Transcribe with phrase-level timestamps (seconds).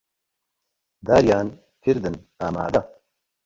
[1.07, 1.47] داریان
[1.83, 2.81] کردن ئامادە